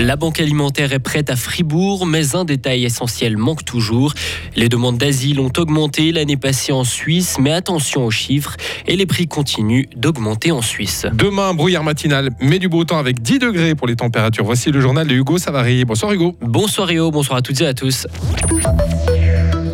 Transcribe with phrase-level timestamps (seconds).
[0.00, 4.14] La banque alimentaire est prête à Fribourg, mais un détail essentiel manque toujours.
[4.56, 9.04] Les demandes d'asile ont augmenté l'année passée en Suisse, mais attention aux chiffres, et les
[9.04, 11.06] prix continuent d'augmenter en Suisse.
[11.12, 14.44] Demain, brouillard matinal, mais du beau temps avec 10 degrés pour les températures.
[14.44, 15.84] Voici le journal de Hugo Savary.
[15.84, 16.34] Bonsoir Hugo.
[16.40, 18.06] Bonsoir Rio, bonsoir à toutes et à tous.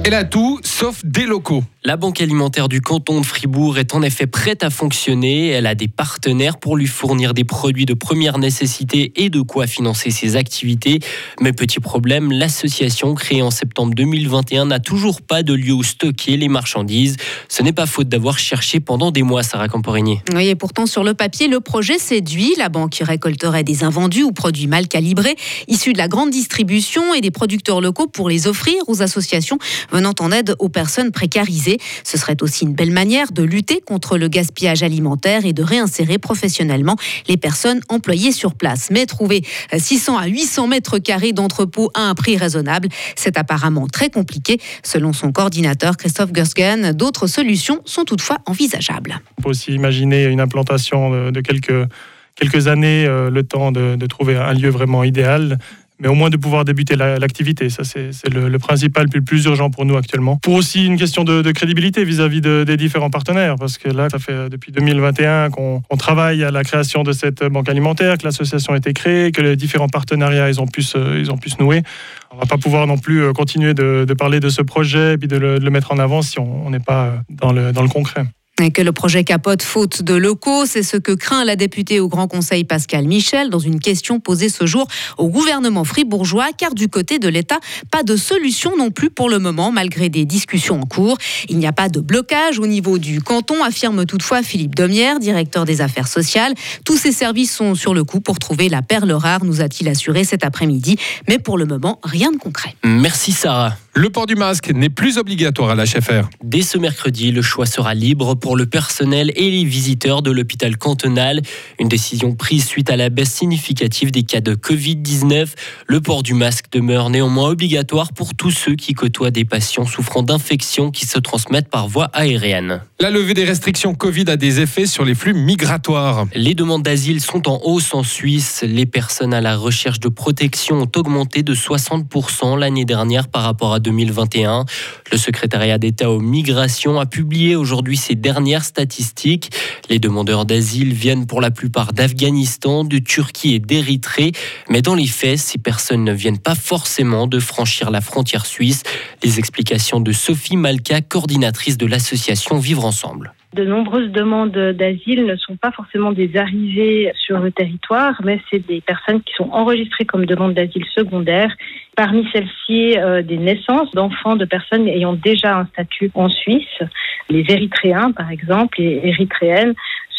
[0.07, 1.65] Elle a tout, sauf des locaux.
[1.83, 5.49] La banque alimentaire du canton de Fribourg est en effet prête à fonctionner.
[5.49, 9.67] Elle a des partenaires pour lui fournir des produits de première nécessité et de quoi
[9.67, 11.01] financer ses activités.
[11.41, 16.37] Mais petit problème, l'association créée en septembre 2021 n'a toujours pas de lieu où stocker
[16.37, 17.17] les marchandises.
[17.49, 20.21] Ce n'est pas faute d'avoir cherché pendant des mois, Sarah Camporini.
[20.35, 22.55] Oui, et pourtant sur le papier, le projet séduit.
[22.59, 25.35] La banque récolterait des invendus ou produits mal calibrés,
[25.67, 29.59] issus de la grande distribution et des producteurs locaux pour les offrir aux associations
[29.97, 31.79] venant en aide aux personnes précarisées.
[32.05, 36.19] Ce serait aussi une belle manière de lutter contre le gaspillage alimentaire et de réinsérer
[36.19, 36.97] professionnellement
[37.29, 38.91] les personnes employées sur place.
[38.91, 39.43] Mais trouver
[39.77, 44.61] 600 à 800 mètres carrés d'entrepôt à un prix raisonnable, c'est apparemment très compliqué.
[44.83, 49.19] Selon son coordinateur Christophe Gersgen, d'autres solutions sont toutefois envisageables.
[49.39, 54.53] On peut aussi imaginer une implantation de quelques années, euh, le temps de, trouver un
[54.53, 55.59] lieu vraiment idéal
[55.99, 57.71] mais au moins de pouvoir débuter l'activité.
[57.71, 60.37] Ça, c'est le, principal, puis le plus urgent pour nous actuellement.
[60.37, 64.49] Pour aussi une question de, crédibilité vis-à-vis des différents partenaires, parce que là, ça fait
[64.49, 68.93] depuis 2021 qu'on travaille à la création de cette banque alimentaire, que l'association a été
[68.93, 71.83] créée, que les différents partenariats ils ont pu se, ils ont pu nouer.
[72.31, 75.29] On va pas pouvoir non plus euh, continuer de, parler de ce projet et puis
[75.29, 78.25] de le, mettre en avant si on n'est pas dans le concret.
[78.63, 82.09] Et que le projet capote faute de locaux, c'est ce que craint la députée au
[82.09, 86.89] Grand Conseil Pascal Michel dans une question posée ce jour au gouvernement fribourgeois, car du
[86.89, 87.59] côté de l'État,
[87.91, 91.19] pas de solution non plus pour le moment, malgré des discussions en cours.
[91.51, 95.67] Il n'y a pas de blocage au niveau du canton, affirme toutefois Philippe Domière, directeur
[95.67, 96.55] des affaires sociales.
[96.87, 100.25] Tous ces services sont sur le coup pour trouver la perle rare, nous a-t-il assuré
[100.25, 100.97] cet après-midi.
[101.29, 102.75] Mais pour le moment, rien de concret.
[102.85, 103.77] Merci Sarah.
[103.93, 106.29] Le port du masque n'est plus obligatoire à l'HFR.
[106.45, 110.77] Dès ce mercredi, le choix sera libre pour le personnel et les visiteurs de l'hôpital
[110.77, 111.43] cantonal.
[111.81, 115.49] Une décision prise suite à la baisse significative des cas de Covid-19.
[115.89, 120.23] Le port du masque demeure néanmoins obligatoire pour tous ceux qui côtoient des patients souffrant
[120.23, 122.83] d'infections qui se transmettent par voie aérienne.
[123.01, 126.27] La levée des restrictions Covid a des effets sur les flux migratoires.
[126.35, 128.63] Les demandes d'asile sont en hausse en Suisse.
[128.67, 133.73] Les personnes à la recherche de protection ont augmenté de 60% l'année dernière par rapport
[133.73, 134.65] à 2021.
[135.11, 139.49] Le secrétariat d'État aux migrations a publié aujourd'hui ses dernières statistiques.
[139.89, 144.33] Les demandeurs d'asile viennent pour la plupart d'Afghanistan, de Turquie et d'Érythrée.
[144.69, 148.83] Mais dans les faits, ces personnes ne viennent pas forcément de franchir la frontière suisse.
[149.25, 153.33] Les explications de Sophie Malka, coordinatrice de l'association Vivre Ensemble.
[153.55, 158.67] De nombreuses demandes d'asile ne sont pas forcément des arrivées sur le territoire, mais c'est
[158.67, 161.51] des personnes qui sont enregistrées comme demandes d'asile secondaire.
[161.97, 166.83] Parmi celles-ci, euh, des naissances d'enfants de personnes ayant déjà un statut en Suisse,
[167.29, 169.75] les Érythréens par exemple, et Érythréennes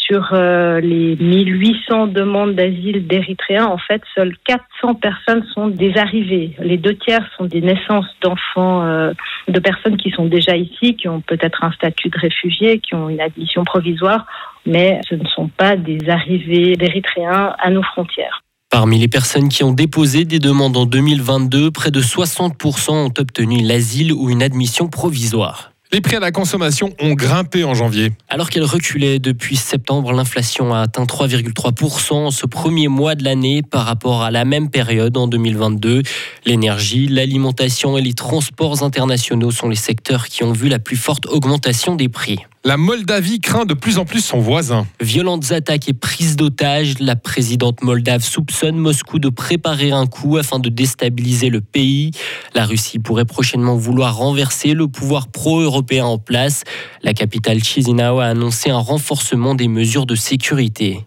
[0.08, 6.56] sur euh, les 1800 demandes d'asile d'Érythréens, en fait, seules 400 personnes sont des arrivées.
[6.60, 9.12] Les deux tiers sont des naissances d'enfants, euh,
[9.48, 13.08] de personnes qui sont déjà ici, qui ont peut-être un statut de réfugié, qui ont
[13.10, 14.26] une admission provisoire,
[14.64, 18.42] mais ce ne sont pas des arrivées d'Érythréens à nos frontières.
[18.70, 23.62] Parmi les personnes qui ont déposé des demandes en 2022, près de 60% ont obtenu
[23.62, 25.72] l'asile ou une admission provisoire.
[25.90, 28.12] Les prix à la consommation ont grimpé en janvier.
[28.28, 33.86] Alors qu'elle reculait depuis septembre, l'inflation a atteint 3,3% ce premier mois de l'année par
[33.86, 36.02] rapport à la même période en 2022.
[36.48, 41.26] L'énergie, l'alimentation et les transports internationaux sont les secteurs qui ont vu la plus forte
[41.26, 42.38] augmentation des prix.
[42.64, 44.86] La Moldavie craint de plus en plus son voisin.
[44.98, 47.00] Violentes attaques et prises d'otages.
[47.00, 52.12] La présidente moldave soupçonne Moscou de préparer un coup afin de déstabiliser le pays.
[52.54, 56.64] La Russie pourrait prochainement vouloir renverser le pouvoir pro-européen en place.
[57.02, 61.04] La capitale Chisinau a annoncé un renforcement des mesures de sécurité.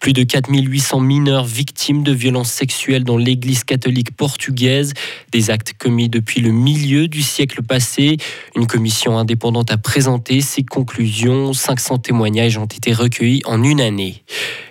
[0.00, 4.94] Plus de 4800 mineurs victimes de violences sexuelles dans l'église catholique portugaise,
[5.30, 8.16] des actes commis depuis le milieu du siècle passé.
[8.56, 11.52] Une commission indépendante a présenté ses conclusions.
[11.52, 14.24] 500 témoignages ont été recueillis en une année.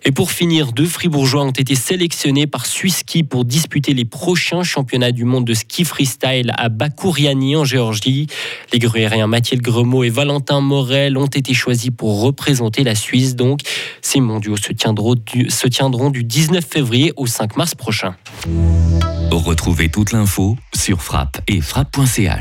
[0.03, 5.11] Et pour finir, deux fribourgeois ont été sélectionnés par Swisski pour disputer les prochains championnats
[5.11, 8.25] du monde de ski freestyle à Bakouriani en Géorgie.
[8.73, 13.35] Les gruériens Mathieu Gremaud et Valentin Morel ont été choisis pour représenter la Suisse.
[13.35, 13.59] Donc,
[14.01, 15.18] ces mondiaux se tiendront
[15.49, 18.15] se tiendront du 19 février au 5 mars prochain.
[19.31, 22.37] Retrouvez toute l'info sur frappe et frappe.ch.